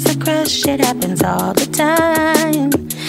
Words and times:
sequence, 0.00 0.04
the 0.04 0.24
crush, 0.24 0.66
it 0.66 0.80
happens 0.80 1.22
all 1.22 1.52
the 1.52 1.66
time. 1.66 3.01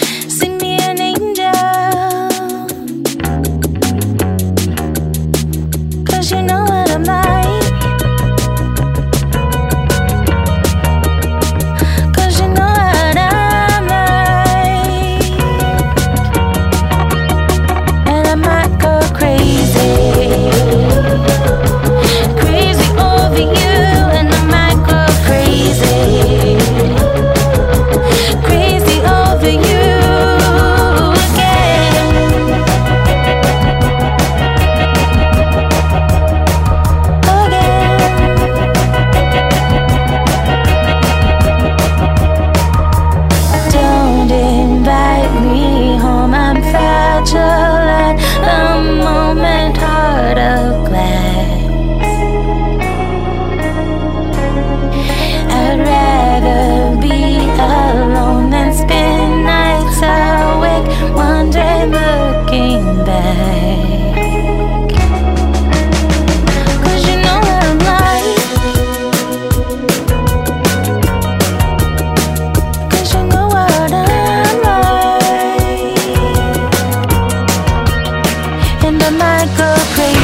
the 79.04 79.10
go 79.58 79.74
crazy 79.94 80.23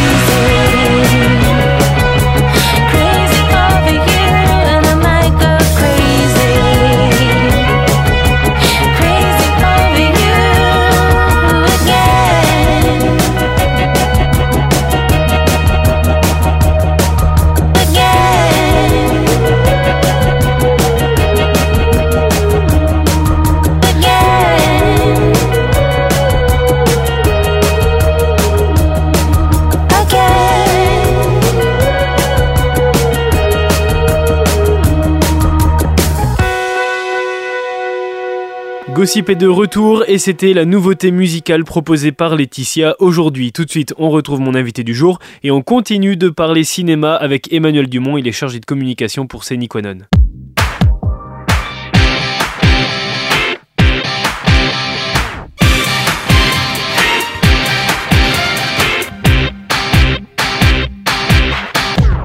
Gossip 39.01 39.31
est 39.31 39.35
de 39.35 39.47
retour 39.47 40.05
et 40.09 40.19
c'était 40.19 40.53
la 40.53 40.67
nouveauté 40.67 41.11
musicale 41.11 41.65
proposée 41.65 42.13
par 42.13 42.37
Laetitia 42.37 42.97
aujourd'hui. 42.99 43.51
Tout 43.51 43.65
de 43.65 43.71
suite, 43.71 43.95
on 43.97 44.11
retrouve 44.11 44.41
mon 44.41 44.55
invité 44.55 44.85
du 44.85 44.95
jour 44.95 45.21
et 45.43 45.51
on 45.51 45.63
continue 45.63 46.19
de 46.19 46.29
parler 46.29 46.65
cinéma 46.65 47.15
avec 47.15 47.51
Emmanuel 47.51 47.89
Dumont. 47.89 48.19
Il 48.19 48.29
est 48.29 48.33
chargé 48.33 48.61
de 48.61 48.67
communication 48.67 49.27
pour 49.27 49.45
Séniquanon. 49.45 50.01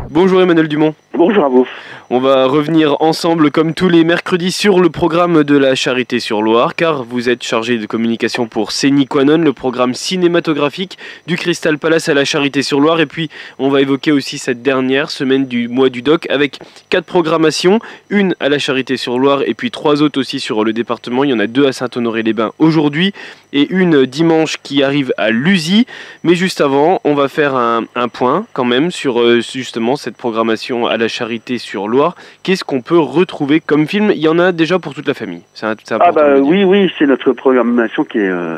Bonjour 0.10 0.42
Emmanuel 0.42 0.68
Dumont. 0.68 0.94
Bonjour 1.14 1.46
à 1.46 1.48
vous. 1.48 1.66
On 2.12 2.20
va 2.20 2.46
revenir 2.46 2.98
ensemble 3.02 3.50
comme 3.50 3.74
tous 3.74 3.90
les 3.90 4.04
mercredis 4.04 4.52
sur 4.52 4.80
le 4.80 4.92
programme 4.92 5.44
de 5.44 5.58
la 5.58 5.74
Charité 5.74 6.20
sur 6.20 6.44
Loire 6.44 6.76
car 6.76 7.04
vous 7.04 7.30
êtes 7.30 7.42
chargé 7.42 7.80
de 7.80 7.88
communication 7.88 8.46
pour 8.46 8.74
Séniquanon, 8.74 9.40
le 9.40 9.54
programme 9.54 9.96
cinématographique 9.96 11.00
du 11.26 11.36
Crystal 11.36 11.80
Palace 11.80 12.08
à 12.08 12.14
la 12.14 12.24
Charité 12.24 12.62
sur 12.62 12.80
Loire. 12.80 13.00
Et 13.00 13.08
puis 13.08 13.32
on 13.58 13.70
va 13.70 13.82
évoquer 13.82 14.12
aussi 14.12 14.38
cette 14.38 14.62
dernière 14.62 15.10
semaine 15.10 15.48
du 15.48 15.68
mois 15.68 15.90
du 15.90 16.04
doc 16.04 16.30
avec 16.30 16.60
quatre 16.92 17.06
programmations, 17.06 17.80
une 18.12 18.36
à 18.40 18.50
la 18.50 18.60
Charité 18.60 18.98
sur 18.98 19.18
Loire 19.18 19.42
et 19.44 19.56
puis 19.56 19.72
trois 19.72 20.04
autres 20.04 20.20
aussi 20.20 20.40
sur 20.40 20.64
le 20.64 20.74
département, 20.74 21.24
il 21.24 21.32
y 21.32 21.34
en 21.34 21.40
a 21.40 21.48
deux 21.48 21.66
à 21.66 21.72
Saint-Honoré-les-Bains 21.72 22.52
aujourd'hui 22.60 23.14
et 23.52 23.68
une 23.72 24.06
dimanche 24.06 24.58
qui 24.62 24.84
arrive 24.84 25.12
à 25.18 25.32
Lusy 25.32 25.88
mais 26.24 26.36
juste 26.36 26.62
avant 26.62 27.02
on 27.04 27.16
va 27.16 27.30
faire 27.30 27.56
un, 27.56 27.86
point 28.14 28.46
quand 28.54 28.64
même 28.64 28.92
sur 28.92 29.20
euh, 29.20 29.42
justement 29.42 29.96
cette 29.96 30.16
programmation 30.16 30.86
à 30.86 30.98
la 30.98 31.08
Charité 31.08 31.58
sur 31.58 31.88
Loire. 31.88 31.95
Qu'est-ce 32.44 32.64
qu'on 32.64 32.82
peut 32.82 33.00
retrouver 33.00 33.60
comme 33.60 33.88
film? 33.88 34.12
Il 34.12 34.20
y 34.20 34.28
en 34.28 34.40
a 34.40 34.52
déjà 34.52 34.80
pour 34.80 34.94
toute 34.94 35.08
la 35.08 35.14
famille. 35.14 35.42
C'est 35.54 35.66
Ah 36.00 36.12
bah 36.12 36.36
oui, 36.40 36.64
oui, 36.64 36.92
c'est 36.98 37.06
notre 37.06 37.32
programmation 37.34 38.04
qui 38.04 38.20
est... 38.20 38.30
euh, 38.30 38.58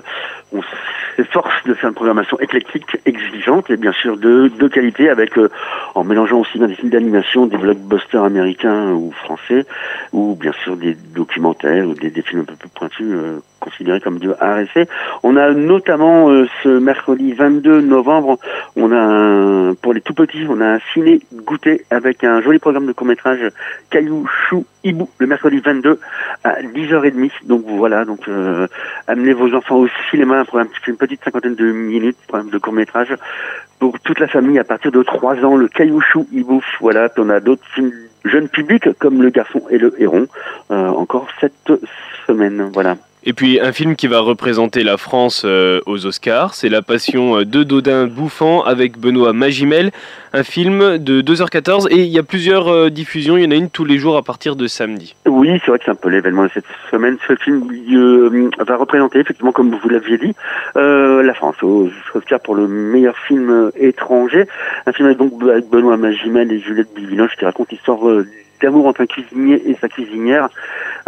on 0.53 0.62
s'efforce 1.16 1.64
de 1.66 1.74
faire 1.74 1.90
une 1.90 1.96
programmation 1.96 2.40
éclectique, 2.40 2.86
exigeante 3.06 3.69
et 3.69 3.78
bien 3.78 3.92
sûr 3.92 4.18
de, 4.18 4.50
de 4.60 4.68
qualité 4.68 5.10
avec, 5.10 5.38
euh, 5.38 5.50
en 5.95 6.04
mélangeant 6.04 6.39
aussi 6.39 6.57
bien 6.57 6.68
des 6.68 6.75
films 6.75 6.92
d'animation, 6.92 7.48
des 7.48 7.57
blockbusters 7.57 8.24
américains 8.24 8.92
ou 8.92 9.12
français, 9.12 9.66
ou 10.13 10.36
bien 10.40 10.54
sûr 10.63 10.78
des 10.78 10.95
documentaires 11.16 11.88
ou 11.88 11.94
des, 11.94 12.12
des 12.12 12.22
films 12.22 12.42
un 12.42 12.45
peu 12.45 12.56
plus 12.56 12.69
pointus 12.69 13.07
euh, 13.10 13.40
considérés 13.68 14.00
comme 14.02 14.19
du 14.19 14.30
essai. 14.31 14.88
On 15.24 15.36
a 15.36 15.52
notamment 15.52 16.30
euh, 16.30 16.48
ce 16.64 16.69
mercredi 16.69 17.34
22 17.34 17.81
novembre, 17.81 18.40
on 18.75 18.92
a 18.92 18.98
un- 19.00 19.74
pour 19.75 19.94
les 19.94 20.02
tout 20.02 20.14
petits, 20.14 20.46
on 20.50 20.62
a 20.62 20.75
un 20.75 20.80
ciné 20.94 21.19
goûter 21.34 21.84
avec 21.92 22.24
un 22.24 22.42
joli 22.42 22.60
programme 22.60 22.88
de 22.88 22.94
court-métrage 22.94 23.40
Caillou 23.90 24.25
Chou 24.48 24.66
Hibou 24.84 25.10
le 25.19 25.28
mercredi 25.28 25.60
22 25.60 26.00
à 26.44 26.62
10h30. 26.62 27.31
Donc 27.46 27.64
voilà, 27.68 28.06
donc 28.06 28.28
euh, 28.28 28.68
amenez 29.08 29.34
vos 29.34 29.54
enfants 29.54 29.78
au 29.78 29.88
cinéma 30.10 30.46
pour 30.46 30.60
un 30.60 30.68
une 30.88 30.96
petite 30.98 31.22
cinquantaine 31.24 31.56
de 31.56 31.66
minutes, 31.72 32.18
programme 32.28 32.50
de 32.50 32.58
court-métrage 32.58 33.14
pour 33.80 34.00
toute 34.00 34.19
la 34.19 34.28
famille 34.28 34.58
à 34.60 34.64
partir 34.64 34.92
de 34.92 35.04
3 35.04 35.44
ans, 35.46 35.56
le 35.58 35.68
Caillou 35.68 36.00
Chou 36.02 36.25
Hibou. 36.31 36.62
Voilà, 36.80 37.10
puis 37.10 37.22
on 37.25 37.30
a 37.30 37.40
d'autres 37.42 37.66
films 37.75 37.92
jeunes 38.25 38.48
publics 38.50 38.90
comme 39.00 39.22
Le 39.22 39.30
Garçon 39.30 39.62
et 39.69 39.78
le 39.78 39.94
Héron, 40.02 40.28
euh, 40.72 40.88
encore 40.88 41.28
cette 41.40 41.72
semaine. 42.25 42.69
Voilà. 42.74 42.96
Et 43.29 43.33
puis 43.33 43.59
un 43.59 43.74
film 43.74 43.97
qui 43.97 44.07
va 44.07 44.21
représenter 44.21 44.83
la 44.83 44.95
France 44.95 45.41
euh, 45.44 45.81
aux 45.85 46.06
Oscars, 46.06 46.56
c'est 46.56 46.69
La 46.69 46.81
Passion 46.81 47.39
euh, 47.39 47.45
de 47.45 47.63
Dodin 47.63 48.07
Bouffant 48.07 48.63
avec 48.63 48.97
Benoît 48.97 49.33
Magimel, 49.33 49.91
un 50.31 50.44
film 50.44 50.97
de 50.97 51.21
2h14 51.21 51.89
et 51.91 52.03
il 52.03 52.07
y 52.07 52.19
a 52.19 52.24
plusieurs 52.24 52.69
euh, 52.69 52.89
diffusions, 52.89 53.35
il 53.35 53.44
y 53.44 53.45
en 53.45 53.51
a 53.51 53.56
une 53.56 53.69
tous 53.69 53.83
les 53.83 53.97
jours 53.97 54.15
à 54.15 54.21
partir 54.21 54.56
de 54.56 54.65
samedi. 54.65 55.13
Oui, 55.38 55.62
c'est 55.63 55.68
vrai 55.69 55.78
que 55.78 55.86
c'est 55.86 55.92
un 55.92 55.95
peu 55.95 56.10
l'événement 56.10 56.45
de 56.45 56.50
cette 56.51 56.66
semaine. 56.89 57.16
Ce 57.28 57.36
film 57.36 57.69
euh, 57.72 58.50
va 58.57 58.75
représenter, 58.75 59.19
effectivement, 59.19 59.51
comme 59.51 59.69
vous 59.69 59.88
l'aviez 59.88 60.18
dit, 60.18 60.34
euh, 60.75 61.22
la 61.22 61.36
France 61.36 61.62
aux 61.62 61.89
Oscars 62.16 62.39
pour 62.39 62.56
le 62.56 62.68
meilleur 62.68 63.16
film 63.16 63.51
euh, 63.51 63.72
étranger. 63.75 64.48
Un 64.88 64.94
film 64.94 65.10
avec, 65.10 65.19
donc 65.19 65.38
Benoît 65.38 65.95
Magimel 65.95 66.51
et 66.51 66.60
Juliette 66.60 66.92
Bivinoche 66.95 67.36
qui 67.38 67.45
raconte 67.45 67.69
l'histoire 67.69 68.10
euh, 68.10 68.25
d'amour 68.63 68.88
entre 68.88 69.01
un 69.01 69.06
cuisinier 69.06 69.62
et 69.69 69.75
sa 69.80 69.88
cuisinière. 69.88 70.50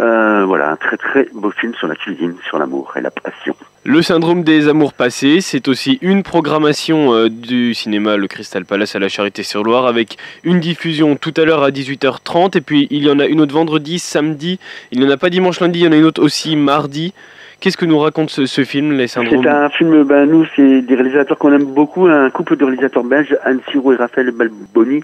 Euh, 0.00 0.44
voilà, 0.44 0.70
un 0.70 0.76
très 0.76 0.96
très 0.96 1.26
beau 1.34 1.50
film 1.50 1.74
sur 1.74 1.88
la 1.88 1.96
cuisine, 1.96 2.36
sur 2.46 2.60
l'amour 2.60 2.92
et 2.96 3.00
la 3.00 3.10
passion. 3.10 3.56
Le 3.84 4.02
syndrome 4.02 4.44
des 4.44 4.68
amours 4.68 4.92
passés, 4.92 5.40
c'est 5.40 5.66
aussi 5.66 5.98
une 6.02 6.22
programmation 6.22 7.14
euh, 7.14 7.30
du 7.30 7.72
cinéma 7.72 8.18
Le 8.18 8.28
Crystal 8.28 8.66
Palace 8.66 8.94
à 8.94 8.98
la 8.98 9.08
Charité-sur-Loire 9.08 9.86
avec 9.86 10.18
une 10.44 10.60
diffusion 10.60 11.16
tout 11.16 11.32
à 11.38 11.46
l'heure 11.46 11.62
à 11.62 11.70
18h30 11.70 12.58
et 12.58 12.60
puis 12.60 12.88
il 12.90 13.04
y 13.04 13.10
en 13.10 13.18
a 13.18 13.24
une 13.24 13.40
autre 13.40 13.54
vendredi, 13.54 13.98
samedi, 13.98 14.58
il 14.92 15.00
n'y 15.00 15.06
en 15.06 15.10
a 15.10 15.16
pas 15.16 15.30
dimanche, 15.30 15.60
lundi, 15.60 15.78
il 15.78 15.84
y 15.84 15.88
en 15.88 15.92
a 15.92 15.96
une 15.96 16.04
autre 16.04 16.22
aussi 16.22 16.56
mardi. 16.56 17.14
Qu'est-ce 17.60 17.76
que 17.76 17.84
nous 17.84 17.98
raconte 17.98 18.30
ce, 18.30 18.46
ce 18.46 18.64
film, 18.64 18.92
Les 18.92 19.06
syndromes 19.06 19.42
C'est 19.42 19.48
un 19.48 19.68
film, 19.68 20.04
ben, 20.04 20.24
nous, 20.24 20.46
c'est 20.56 20.80
des 20.80 20.94
réalisateurs 20.94 21.36
qu'on 21.36 21.52
aime 21.52 21.66
beaucoup, 21.66 22.06
un 22.06 22.30
couple 22.30 22.56
de 22.56 22.64
réalisateurs 22.64 23.04
belges, 23.04 23.36
Anne 23.44 23.60
Siro 23.70 23.92
et 23.92 23.96
Raphaël 23.96 24.30
Balboni. 24.30 25.02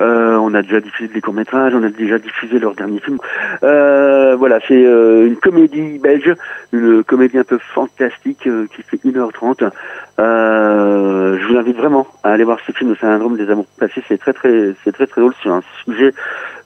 Euh, 0.00 0.36
on 0.36 0.54
a 0.54 0.62
déjà 0.62 0.80
diffusé 0.80 1.12
des 1.12 1.20
courts-métrages, 1.20 1.74
on 1.74 1.82
a 1.82 1.90
déjà 1.90 2.18
diffusé 2.18 2.58
leur 2.58 2.74
dernier 2.74 3.00
film. 3.00 3.18
Euh, 3.62 4.34
voilà, 4.36 4.60
c'est 4.66 4.82
euh, 4.82 5.26
une 5.26 5.36
comédie 5.36 5.98
belge, 5.98 6.34
une 6.72 7.04
comédie 7.04 7.36
un 7.36 7.44
peu 7.44 7.58
fantastique 7.58 8.46
euh, 8.46 8.66
qui 8.74 8.82
fait 8.82 8.96
1h30. 9.06 9.70
Euh, 10.18 11.38
je 11.38 11.46
vous 11.46 11.58
invite 11.58 11.76
vraiment 11.76 12.06
à 12.22 12.30
aller 12.32 12.44
voir 12.44 12.58
ce 12.66 12.72
film, 12.72 12.90
Le 12.90 12.96
syndrome 12.96 13.36
des 13.36 13.50
amours 13.50 13.66
passés. 13.78 14.02
C'est 14.08 14.18
très 14.18 14.32
très 14.32 14.74
c'est 14.84 14.92
très 14.92 15.06
très 15.06 15.20
drôle 15.20 15.34
sur 15.34 15.52
un 15.52 15.62
sujet 15.84 16.14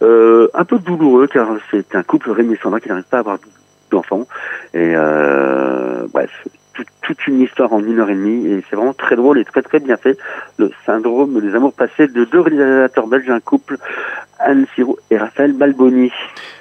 euh, 0.02 0.48
un 0.54 0.64
peu 0.64 0.78
douloureux 0.78 1.26
car 1.26 1.48
c'est 1.70 1.94
un 1.96 2.04
couple 2.04 2.30
Rémi 2.30 2.54
et 2.54 2.58
Sandra 2.62 2.78
qui 2.78 2.88
n'arrive 2.88 3.04
pas 3.04 3.16
à 3.16 3.20
avoir 3.20 3.38
d'enfants. 3.90 4.26
Et 4.74 4.92
euh, 4.96 6.06
bref, 6.12 6.30
tout- 6.74 6.84
toute 7.02 7.26
une 7.26 7.40
histoire 7.40 7.72
en 7.72 7.80
une 7.84 8.00
heure 8.00 8.10
et 8.10 8.14
demie 8.14 8.46
et 8.46 8.64
c'est 8.68 8.76
vraiment 8.76 8.94
très 8.94 9.16
drôle 9.16 9.38
et 9.38 9.44
très 9.44 9.62
très 9.62 9.78
bien 9.80 9.96
fait. 9.96 10.16
Le 10.58 10.70
syndrome 10.86 11.40
des 11.40 11.54
amours 11.54 11.72
passés 11.72 12.08
de 12.08 12.24
deux 12.24 12.40
réalisateurs 12.40 13.06
belges, 13.06 13.30
un 13.30 13.40
couple 13.40 13.76
Anne 14.40 14.66
Siro 14.74 14.98
et 15.10 15.16
Raphaël 15.16 15.52
Balboni. 15.52 16.10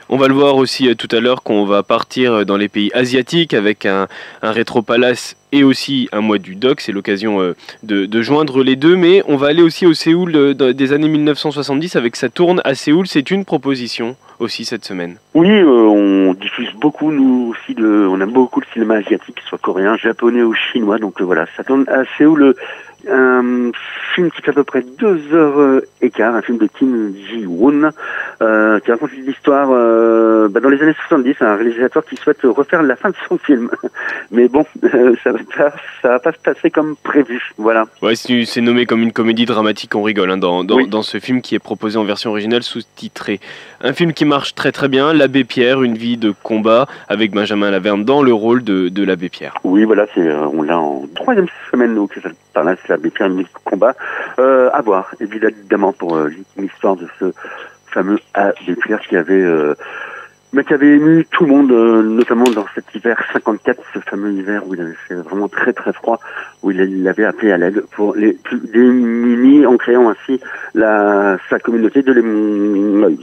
On 0.10 0.18
va 0.18 0.28
le 0.28 0.34
voir 0.36 0.56
aussi 0.58 0.88
euh, 0.90 0.96
tout 0.96 1.08
à 1.12 1.20
l'heure 1.20 1.42
qu'on 1.44 1.66
va 1.66 1.81
partir 1.81 2.34
euh, 2.34 2.46
dans 2.46 2.58
les 2.58 2.70
pays 2.70 2.92
asiatiques 2.94 3.54
avec 3.54 3.86
un, 3.86 4.08
un 4.44 4.52
rétro-palace 4.52 5.36
et 5.53 5.63
aussi 5.63 6.09
un 6.11 6.19
mois 6.19 6.39
du 6.39 6.55
doc. 6.55 6.81
C'est 6.81 6.91
l'occasion 6.91 7.39
euh, 7.39 7.55
de, 7.83 8.21
joindre 8.21 8.63
les 8.63 8.75
deux. 8.75 8.97
Mais 8.97 9.23
on 9.27 9.38
va 9.38 9.47
aller 9.47 9.61
aussi 9.61 9.85
au 9.85 9.94
Séoul 9.94 10.35
euh, 10.35 10.73
des 10.73 10.91
années 10.91 11.07
1970 11.07 11.95
avec 11.95 12.15
sa 12.15 12.29
tourne 12.29 12.59
à 12.65 12.73
Séoul. 12.73 13.07
C'est 13.07 13.29
une 13.31 13.45
proposition 13.45 14.17
aussi 14.39 14.65
cette 14.65 14.83
semaine. 14.83 15.17
Oui, 15.35 15.50
euh, 15.50 15.65
on 15.65 16.33
diffuse 16.33 16.71
beaucoup, 16.73 17.11
nous 17.11 17.51
aussi, 17.51 17.75
on 17.79 18.19
aime 18.19 18.31
beaucoup 18.31 18.59
le 18.59 18.65
cinéma 18.73 18.95
asiatique, 18.95 19.39
soit 19.47 19.59
coréen, 19.59 19.95
japonais 19.95 20.41
ou 20.41 20.55
chinois. 20.55 20.97
Donc 20.97 21.21
voilà, 21.21 21.45
ça 21.55 21.63
tourne 21.63 21.85
à 21.88 22.03
Séoul, 22.17 22.55
un 23.09 23.71
film 24.15 24.31
qui 24.31 24.41
fait 24.41 24.51
à 24.51 24.53
peu 24.53 24.63
près 24.63 24.83
deux 25.00 25.21
heures 25.33 25.59
euh, 25.59 25.88
et 26.01 26.09
quart, 26.09 26.35
un 26.35 26.41
film 26.41 26.57
de 26.57 26.67
Kim 26.67 27.13
Ji-woon, 27.15 27.89
euh, 28.41 28.79
qui 28.79 28.91
raconte 28.91 29.11
l'histoire 29.13 29.69
euh, 29.71 30.47
bah, 30.50 30.59
dans 30.59 30.69
les 30.69 30.81
années 30.81 30.95
70, 31.07 31.35
un 31.41 31.55
réalisateur 31.55 32.05
qui 32.05 32.15
souhaite 32.15 32.41
refaire 32.44 32.83
la 32.83 32.95
fin 32.95 33.09
de 33.09 33.15
son 33.27 33.38
film. 33.38 33.69
Mais 34.31 34.47
bon, 34.47 34.65
euh, 34.94 35.15
ça 35.23 35.31
va 35.31 35.39
pas, 35.57 35.73
ça 36.01 36.09
va 36.09 36.19
pas 36.19 36.31
se 36.31 36.39
passer 36.39 36.69
comme 36.69 36.95
prévu. 36.95 37.41
Voilà. 37.57 37.85
Ouais, 38.01 38.15
c'est 38.15 38.45
c'est 38.45 38.61
nommé 38.61 38.85
comme 38.85 39.01
une 39.01 39.13
comédie 39.13 39.45
dramatique, 39.45 39.95
on 39.95 40.03
rigole 40.03 40.31
hein, 40.31 40.38
dans, 40.38 40.63
dans, 40.63 40.77
Oui. 40.77 40.88
dans 40.88 41.01
ce 41.01 41.19
film 41.19 41.41
qui 41.41 41.55
est 41.55 41.59
proposé 41.59 41.97
en 41.97 42.03
version 42.03 42.29
originale 42.29 42.63
sous-titrée. 42.63 43.39
Un 43.81 43.94
film 43.94 44.13
qui 44.13 44.25
marche 44.25 44.55
très 44.55 44.71
très 44.71 44.88
bien, 44.88 45.13
L'abbé 45.13 45.44
Pierre, 45.44 45.83
une 45.83 45.95
vie 45.97 46.17
de 46.17 46.33
combat 46.44 46.88
avec 47.09 47.31
Benjamin 47.31 47.71
Laverne 47.71 48.05
dans 48.05 48.21
le 48.23 48.33
rôle 48.33 48.63
de, 48.63 48.89
de 48.89 49.03
l'abbé 49.03 49.29
Pierre. 49.29 49.55
Oui, 49.63 49.83
voilà, 49.83 50.05
c'est 50.13 50.31
on 50.31 50.61
l'a 50.61 50.79
en 50.79 51.05
troisième 51.15 51.47
semaine 51.71 51.97
au 51.97 52.07
De 52.98 53.45
combat. 53.63 53.95
Euh, 54.40 54.69
à 54.74 54.81
voir, 54.81 55.13
évidemment, 55.19 55.94
pour 55.94 56.16
euh, 56.16 56.31
l'histoire 56.57 56.95
de 56.95 57.07
ce 57.19 57.34
fameux 57.88 58.19
Pierre 58.81 59.00
qui 59.01 59.16
avait, 59.16 59.34
euh, 59.34 59.75
mais 60.51 60.63
qui 60.63 60.74
avait 60.74 60.95
ému 60.95 61.25
tout 61.31 61.45
le 61.45 61.51
monde, 61.51 61.72
euh, 61.72 62.01
notamment 62.04 62.45
dans 62.45 62.66
cet 62.75 62.86
hiver 62.95 63.22
54, 63.31 63.80
ce 63.94 64.00
fameux 64.00 64.31
hiver 64.31 64.63
où 64.68 64.74
il 64.74 64.81
avait 64.81 64.95
fait 65.07 65.16
vraiment 65.16 65.48
très 65.48 65.74
très 65.74 65.94
froid, 65.94 66.19
où 66.62 66.72
il, 66.72 66.80
il 66.80 67.07
avait 67.07 67.25
appelé 67.25 67.51
à 67.51 67.57
l'aide 67.57 67.84
pour 67.92 68.16
les 68.16 68.34
plus 68.34 68.60
démunis 68.60 69.66
en 69.66 69.78
créant 69.78 70.10
ainsi 70.10 70.39
la, 70.74 71.38
sa 71.50 71.60
communauté 71.60 72.01
de 72.01 72.13
l'Emoïs. 72.13 73.19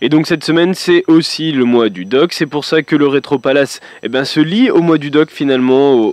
Et 0.00 0.08
donc 0.08 0.26
cette 0.26 0.44
semaine, 0.44 0.74
c'est 0.74 1.02
aussi 1.08 1.50
le 1.52 1.64
mois 1.64 1.88
du 1.88 2.04
doc. 2.04 2.32
C'est 2.32 2.46
pour 2.46 2.64
ça 2.64 2.82
que 2.82 2.94
le 2.94 3.06
Rétro 3.08 3.38
Palace 3.38 3.80
eh 4.02 4.08
ben, 4.08 4.24
se 4.24 4.38
lie 4.40 4.70
au 4.70 4.80
mois 4.80 4.98
du 4.98 5.10
doc 5.10 5.30
finalement 5.30 5.94
au, 5.94 6.12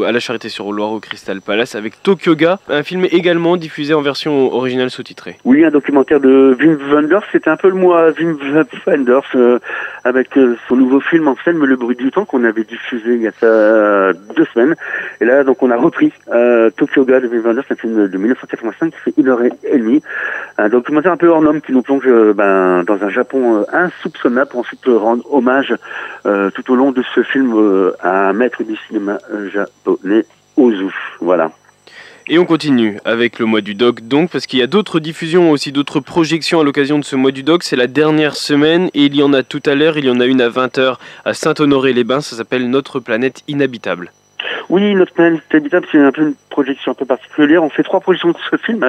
au- 0.00 0.04
à 0.04 0.12
la 0.12 0.20
Charité-sur-Loire 0.20 0.92
au 0.92 1.00
Crystal 1.00 1.40
Palace 1.40 1.74
avec 1.74 2.02
Tokyoga, 2.02 2.58
un 2.68 2.82
film 2.82 3.06
également 3.10 3.56
diffusé 3.56 3.92
en 3.94 4.02
version 4.02 4.52
originale 4.54 4.90
sous-titrée. 4.90 5.36
Oui, 5.44 5.64
un 5.64 5.70
documentaire 5.70 6.20
de 6.20 6.56
Wim 6.60 6.78
Wenders. 6.92 7.22
C'était 7.32 7.50
un 7.50 7.56
peu 7.56 7.68
le 7.68 7.74
mois 7.74 8.10
Wim 8.18 8.38
Wenders 8.86 9.22
euh, 9.34 9.58
avec 10.04 10.36
euh, 10.36 10.56
son 10.68 10.76
nouveau 10.76 11.00
film 11.00 11.26
en 11.28 11.36
scène, 11.44 11.58
Le 11.58 11.76
bruit 11.76 11.96
du 11.96 12.10
temps, 12.10 12.24
qu'on 12.24 12.44
avait 12.44 12.64
diffusé 12.64 13.14
il 13.14 13.22
y 13.22 13.26
a 13.26 13.32
ça 13.40 14.12
deux 14.36 14.46
semaines. 14.54 14.74
Et 15.20 15.24
là, 15.24 15.42
donc, 15.44 15.62
on 15.62 15.70
a 15.70 15.76
repris 15.76 16.12
euh, 16.32 16.70
Tokyoga 16.70 17.20
de 17.20 17.26
Wim 17.28 17.40
Wenders, 17.44 17.64
un 17.70 17.74
film 17.74 18.08
de 18.08 18.16
1985 18.18 18.92
qui 18.92 18.98
fait 19.04 19.14
une 19.16 19.28
heure 19.28 19.40
et 19.42 19.78
demie. 19.78 20.02
Un 20.58 20.68
documentaire 20.68 21.12
un 21.12 21.16
peu 21.16 21.28
hors 21.28 21.42
norme 21.42 21.60
qui 21.60 21.72
nous 21.72 21.82
plonge 21.82 22.04
euh, 22.06 22.32
ben, 22.32 22.84
dans 22.84 23.02
un 23.02 23.08
Japon 23.08 23.23
euh, 23.34 23.64
insoupçonnable 23.72 24.50
pour 24.50 24.60
ensuite 24.60 24.86
rendre 24.86 25.22
hommage 25.32 25.74
euh, 26.26 26.50
tout 26.50 26.72
au 26.72 26.76
long 26.76 26.92
de 26.92 27.02
ce 27.14 27.22
film 27.22 27.52
euh, 27.56 27.92
à 28.00 28.28
un 28.28 28.32
maître 28.32 28.62
du 28.62 28.76
cinéma 28.86 29.18
japonais, 29.52 30.24
Ozu. 30.56 30.94
Voilà. 31.20 31.50
Et 32.26 32.38
on 32.38 32.46
continue 32.46 32.98
avec 33.04 33.38
le 33.38 33.44
mois 33.44 33.60
du 33.60 33.74
doc 33.74 34.00
donc 34.00 34.30
parce 34.30 34.46
qu'il 34.46 34.58
y 34.58 34.62
a 34.62 34.66
d'autres 34.66 34.98
diffusions 34.98 35.50
aussi 35.50 35.72
d'autres 35.72 36.00
projections 36.00 36.58
à 36.58 36.64
l'occasion 36.64 36.98
de 36.98 37.04
ce 37.04 37.16
mois 37.16 37.32
du 37.32 37.42
doc. 37.42 37.62
C'est 37.62 37.76
la 37.76 37.86
dernière 37.86 38.34
semaine 38.34 38.88
et 38.94 39.04
il 39.04 39.14
y 39.14 39.22
en 39.22 39.34
a 39.34 39.42
tout 39.42 39.62
à 39.66 39.74
l'heure. 39.74 39.98
Il 39.98 40.06
y 40.06 40.10
en 40.10 40.20
a 40.20 40.24
une 40.24 40.40
à 40.40 40.48
20h 40.48 40.96
à 41.26 41.34
Saint-Honoré-les-Bains. 41.34 42.22
Ça 42.22 42.36
s'appelle 42.36 42.70
Notre 42.70 42.98
planète 42.98 43.42
inhabitable. 43.46 44.10
Oui, 44.68 44.94
notre 44.94 45.12
planète 45.12 45.42
habitable, 45.52 45.86
c'est 45.90 45.98
un 45.98 46.12
peu 46.12 46.22
une 46.22 46.34
projection 46.50 46.92
un 46.92 46.94
peu 46.94 47.04
particulière. 47.04 47.62
On 47.62 47.70
fait 47.70 47.82
trois 47.82 48.00
projections 48.00 48.30
de 48.30 48.36
ce 48.50 48.56
film, 48.56 48.84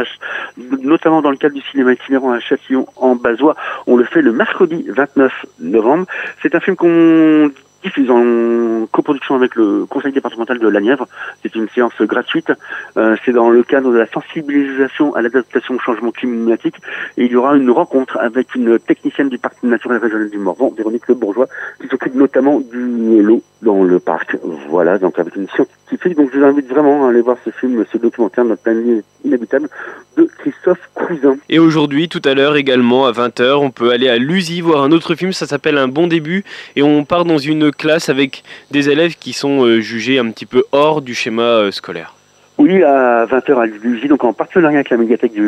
notamment 0.84 1.22
dans 1.22 1.32
le 1.32 1.38
cadre 1.38 1.56
du 1.56 1.62
cinéma 1.62 1.94
itinérant 1.94 2.32
à 2.32 2.39
Châtillon 2.39 2.88
en 2.96 3.15
Bazois. 3.15 3.56
On 3.88 3.96
le 3.96 4.06
fait 4.06 4.22
le 4.22 4.32
mercredi 4.32 4.86
29 4.88 5.46
novembre. 5.60 6.06
C'est 6.41 6.56
un 6.56 6.60
film 6.60 6.75
qu'on 6.75 7.51
diffuse 7.86 8.10
en 8.10 8.88
coproduction 8.92 9.36
avec 9.36 9.56
le 9.56 9.86
conseil 9.86 10.12
départemental 10.12 10.58
de 10.58 10.68
la 10.68 10.82
Nièvre. 10.82 11.08
C'est 11.44 11.54
une 11.56 11.70
séance 11.70 11.94
gratuite. 12.01 12.51
Euh, 12.98 13.15
c'est 13.24 13.32
dans 13.32 13.50
le 13.50 13.62
cadre 13.63 13.92
de 13.92 13.98
la 13.98 14.08
sensibilisation 14.08 15.13
à 15.13 15.22
l'adaptation 15.22 15.75
au 15.75 15.80
changement 15.80 16.12
climatique. 16.12 16.77
Et 17.18 17.25
il 17.25 17.32
y 17.32 17.36
aura 17.36 17.56
une 17.56 17.70
rencontre 17.70 18.18
avec 18.20 18.56
une 18.56 18.80
technicienne 18.80 19.30
du 19.30 19.38
parc 19.38 19.62
naturel 19.63 20.00
régional 20.00 20.30
du 20.30 20.39
Morvan, 20.39 20.74
Véronique 20.75 21.08
Le 21.08 21.15
Bourgeois, 21.15 21.48
qui 21.80 21.88
s'occupe 21.88 22.15
notamment 22.15 22.60
du 22.60 23.22
lot 23.22 23.44
dans 23.62 23.84
le 23.84 24.00
parc. 24.00 24.38
Voilà, 24.70 24.98
donc 24.98 25.20
avec 25.20 25.36
une 25.36 25.48
scientifique. 25.50 26.15
Donc 26.18 26.32
je 26.34 26.39
vous 26.39 26.46
invite 26.46 26.68
vraiment 26.68 27.06
à 27.06 27.10
aller 27.10 27.22
voir 27.22 27.38
ce 27.46 27.51
film, 27.51 27.86
ce 27.92 27.98
documentaire, 27.98 28.46
Notre 28.46 28.63
planète 28.63 29.06
inhabitable, 29.24 29.70
de 30.17 30.29
Christophe 30.39 30.89
Cousin. 30.93 31.38
Et 31.50 31.60
aujourd'hui, 31.60 32.10
tout 32.10 32.22
à 32.25 32.34
l'heure 32.34 32.55
également, 32.55 33.05
à 33.05 33.12
20h, 33.12 33.55
on 33.55 33.72
peut 33.72 33.91
aller 33.91 34.10
à 34.10 34.17
l'USI 34.17 34.62
voir 34.62 34.84
un 34.84 34.91
autre 34.91 35.15
film, 35.15 35.34
ça 35.34 35.45
s'appelle 35.45 35.77
Un 35.77 35.88
bon 35.88 36.07
début, 36.07 36.43
et 36.75 36.84
on 36.84 37.05
part 37.05 37.25
dans 37.25 37.38
une 37.38 37.72
classe 37.72 38.10
avec 38.10 38.43
des 38.72 38.89
élèves 38.89 39.15
qui 39.15 39.34
sont 39.34 39.65
euh, 39.65 39.79
jugés 39.79 40.19
un 40.19 40.31
petit 40.31 40.45
peu 40.45 40.63
hors 40.72 41.01
du 41.01 41.15
schéma 41.15 41.43
euh, 41.43 41.72
scolaire. 41.72 42.15
Oui, 42.57 42.81
à 42.84 43.25
20h 43.25 43.60
à 43.60 43.65
l'USI, 43.65 44.07
donc 44.07 44.24
en 44.24 44.31
partenariat 44.31 44.77
avec 44.77 44.89
la 44.89 44.95
médiathèque 44.95 45.34
de, 45.34 45.41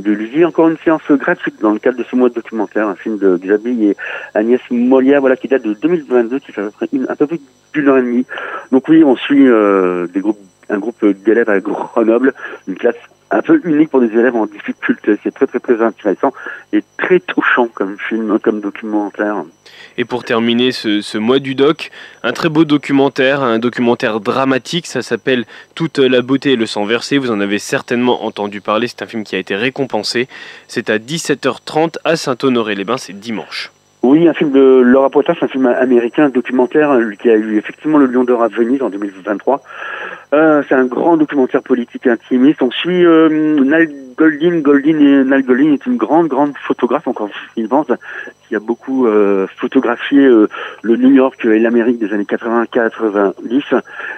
de 0.00 0.12
l'USI, 0.12 0.44
encore 0.44 0.68
une 0.68 0.76
séance 0.84 1.00
gratuite 1.10 1.54
dans 1.62 1.72
le 1.72 1.78
cadre 1.78 1.96
de 1.96 2.04
ce 2.04 2.14
mois 2.14 2.28
de 2.28 2.34
documentaire, 2.34 2.86
un 2.86 2.96
film 2.96 3.16
de 3.16 3.38
Xavier 3.38 3.90
et 3.90 3.96
Agnès 4.34 4.60
Molière, 4.70 5.20
voilà, 5.20 5.36
qui 5.36 5.48
date 5.48 5.62
de 5.62 5.72
2022, 5.72 6.38
qui 6.38 6.52
fait 6.52 6.60
à 6.60 6.64
peu 6.64 6.70
près 6.70 6.88
une, 6.92 7.06
un 7.08 7.16
peu 7.16 7.26
plus 7.26 7.40
d'une 7.72 7.88
heure 7.88 7.96
et 7.96 8.02
demie. 8.02 8.26
Donc 8.72 8.88
oui, 8.88 9.02
on 9.02 9.16
suit 9.16 9.48
euh, 9.48 10.06
des 10.08 10.20
groupes, 10.20 10.38
un 10.68 10.78
groupe 10.78 11.02
d'élèves 11.24 11.48
à 11.48 11.60
Grenoble, 11.60 12.34
une 12.68 12.74
classe 12.74 12.96
un 13.30 13.42
peu 13.42 13.60
unique 13.64 13.90
pour 13.90 14.00
des 14.00 14.08
élèves 14.08 14.34
en 14.34 14.46
difficulté. 14.46 15.18
C'est 15.22 15.32
très 15.32 15.46
très 15.46 15.60
très 15.60 15.82
intéressant 15.82 16.32
et 16.72 16.82
très 16.96 17.20
touchant 17.20 17.68
comme 17.68 17.96
film, 17.98 18.38
comme 18.40 18.60
documentaire. 18.60 19.44
Et 19.96 20.04
pour 20.04 20.24
terminer 20.24 20.72
ce, 20.72 21.00
ce 21.00 21.18
mois 21.18 21.38
du 21.38 21.54
doc, 21.54 21.90
un 22.22 22.32
très 22.32 22.48
beau 22.48 22.64
documentaire, 22.64 23.42
un 23.42 23.58
documentaire 23.58 24.20
dramatique, 24.20 24.86
ça 24.86 25.02
s'appelle 25.02 25.44
Toute 25.74 25.98
la 25.98 26.22
beauté 26.22 26.52
et 26.52 26.56
le 26.56 26.66
sang 26.66 26.84
versé, 26.84 27.18
vous 27.18 27.30
en 27.30 27.40
avez 27.40 27.58
certainement 27.58 28.24
entendu 28.24 28.60
parler, 28.60 28.88
c'est 28.88 29.02
un 29.02 29.06
film 29.06 29.24
qui 29.24 29.36
a 29.36 29.38
été 29.38 29.54
récompensé, 29.54 30.28
c'est 30.68 30.90
à 30.90 30.98
17h30 30.98 31.96
à 32.04 32.16
Saint-Honoré-les-Bains, 32.16 32.98
c'est 32.98 33.18
dimanche. 33.18 33.70
Oui, 34.02 34.26
un 34.28 34.32
film 34.32 34.50
de 34.50 34.80
Laura 34.80 35.10
Poitras, 35.10 35.36
un 35.42 35.48
film 35.48 35.66
américain, 35.66 36.24
un 36.24 36.30
documentaire 36.30 36.90
euh, 36.90 37.10
qui 37.20 37.28
a 37.28 37.36
eu 37.36 37.58
effectivement 37.58 37.98
le 37.98 38.06
Lion 38.06 38.24
d'Or 38.24 38.42
à 38.42 38.48
Venise 38.48 38.82
en 38.82 38.88
2023. 38.88 39.60
Euh, 40.32 40.62
c'est 40.68 40.74
un 40.74 40.86
grand 40.86 41.18
documentaire 41.18 41.62
politique 41.62 42.06
intimiste. 42.06 42.62
On 42.62 42.70
suit 42.70 43.04
euh, 43.04 43.28
Nal 43.28 43.88
Goldin. 44.16 44.60
Goldin 44.60 44.98
et 44.98 45.24
Nal 45.24 45.42
Goldin 45.42 45.72
est 45.74 45.84
une 45.84 45.96
grande, 45.96 46.28
grande 46.28 46.52
photographe 46.66 47.08
encore 47.08 47.28
vivante 47.56 47.92
qui 48.48 48.56
a 48.56 48.60
beaucoup 48.60 49.06
euh, 49.06 49.46
photographié 49.58 50.18
euh, 50.18 50.48
le 50.82 50.96
New 50.96 51.10
York 51.10 51.44
et 51.44 51.58
l'Amérique 51.58 51.98
des 51.98 52.12
années 52.12 52.24
80-90. 52.24 53.62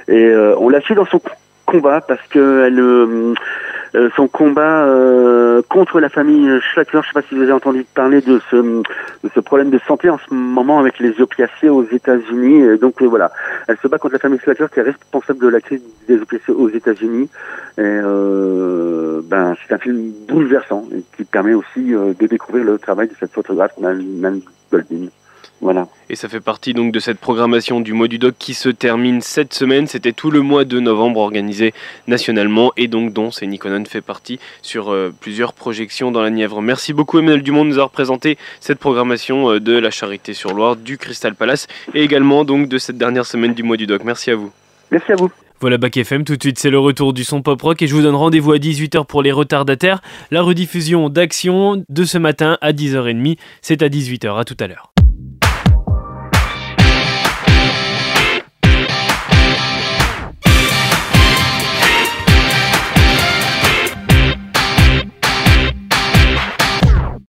Et 0.09 0.25
euh, 0.25 0.55
on 0.59 0.69
la 0.69 0.81
suit 0.81 0.95
dans 0.95 1.05
son 1.05 1.21
combat 1.67 2.01
parce 2.01 2.27
que 2.29 2.65
elle, 2.67 3.35
euh, 3.95 4.03
euh, 4.03 4.11
son 4.17 4.29
combat 4.29 4.85
euh, 4.85 5.63
contre 5.69 6.01
la 6.01 6.09
famille 6.09 6.49
Schlatter. 6.61 7.01
Je 7.03 7.09
sais 7.09 7.13
pas 7.15 7.23
si 7.23 7.35
vous 7.35 7.43
avez 7.43 7.53
entendu 7.53 7.85
parler 7.95 8.21
de 8.21 8.41
ce, 8.51 8.57
de 8.57 9.31
ce 9.35 9.41
problème 9.41 9.71
de 9.71 9.79
santé 9.87 10.09
en 10.11 10.19
ce 10.19 10.33
moment 10.35 10.79
avec 10.79 10.99
les 10.99 11.21
opiacés 11.21 11.69
aux 11.69 11.85
États-Unis. 11.85 12.63
Et 12.63 12.77
Donc 12.79 13.03
euh, 13.03 13.07
voilà, 13.07 13.31
elle 13.69 13.77
se 13.79 13.89
bat 13.89 13.99
contre 13.99 14.15
la 14.15 14.19
famille 14.19 14.39
Schlatter 14.39 14.67
qui 14.73 14.81
est 14.81 14.83
responsable 14.83 15.41
de 15.41 15.49
la 15.49 15.61
crise 15.61 15.83
des 16.09 16.21
opiacés 16.21 16.53
aux 16.53 16.69
États-Unis. 16.69 17.29
Et 17.79 17.81
euh, 17.81 19.21
ben 19.25 19.55
c'est 19.67 19.75
un 19.75 19.79
film 19.79 20.13
bouleversant 20.29 20.85
et 20.95 21.03
qui 21.17 21.25
permet 21.25 21.55
aussi 21.55 21.95
euh, 21.95 22.13
de 22.19 22.27
découvrir 22.27 22.65
le 22.65 22.79
travail 22.79 23.09
de 23.09 23.15
cette 23.19 23.33
photographe 23.33 23.73
Nan 23.79 24.41
Goldin. 24.71 25.09
Voilà. 25.61 25.87
Et 26.11 26.17
ça 26.17 26.29
fait 26.29 26.41
partie 26.41 26.75
donc 26.75 26.93
de 26.93 26.99
cette 26.99 27.19
programmation 27.19 27.81
du 27.81 27.93
mois 27.93 28.09
du 28.09 28.19
doc 28.19 28.35
qui 28.39 28.53
se 28.53 28.69
termine 28.69 29.21
cette 29.21 29.55
semaine. 29.55 29.87
C'était 29.87 30.13
tout 30.13 30.31
le 30.31 30.41
mois 30.41 30.65
de 30.65 30.81
novembre 30.81 31.21
organisé 31.21 31.73
nationalement 32.09 32.73
et 32.77 32.89
donc 32.89 33.13
dont 33.13 33.31
c'est 33.31 33.47
Nikonon 33.47 33.85
fait 33.85 34.01
partie 34.01 34.41
sur 34.61 34.93
euh, 34.93 35.15
plusieurs 35.21 35.53
projections 35.53 36.11
dans 36.11 36.21
la 36.21 36.31
Nièvre. 36.31 36.61
Merci 36.61 36.93
beaucoup 36.93 37.19
Emmanuel 37.19 37.43
Dumont 37.43 37.65
de 37.65 37.71
nous 37.71 37.77
avoir 37.77 37.91
présenté 37.91 38.39
cette 38.61 38.79
programmation 38.79 39.53
euh, 39.53 39.61
de 39.61 39.79
la 39.79 39.91
Charité 39.91 40.35
sur 40.35 40.53
Loire, 40.53 40.77
du 40.77 40.99
Crystal 40.99 41.35
Palace 41.35 41.69
et 41.95 42.03
également 42.03 42.45
donc 42.45 42.69
de 42.69 42.79
cette 42.79 42.99
dernière 42.99 43.25
semaine 43.25 43.55
du 43.55 43.63
mois 43.63 43.77
du 43.77 43.87
doc. 43.87 44.03
Merci 44.05 44.33
à 44.33 44.37
vous. 44.37 44.51
Merci 44.91 45.13
à 45.13 45.15
vous. 45.17 45.31
Voilà 45.63 45.79
Bac 45.79 45.97
FM, 45.97 46.25
tout 46.25 46.37
de 46.37 46.43
suite 46.43 46.59
c'est 46.59 46.71
le 46.71 46.81
retour 46.81 47.13
du 47.13 47.23
son 47.23 47.41
pop 47.41 47.63
rock 47.63 47.81
et 47.83 47.87
je 47.87 47.95
vous 47.95 48.03
donne 48.03 48.17
rendez-vous 48.17 48.51
à 48.51 48.57
18h 48.57 49.07
pour 49.07 49.23
les 49.23 49.31
retardataires. 49.31 50.03
La 50.33 50.43
rediffusion 50.43 51.09
d'Action 51.09 51.85
de 51.89 52.05
ce 52.05 52.19
matin 52.19 52.59
à 52.61 52.73
10h30, 52.73 53.39
c'est 53.61 53.81
à 53.83 53.89
18h, 53.89 54.41
à 54.41 54.45
tout 54.45 54.57
à 54.59 54.67
l'heure. 54.67 54.92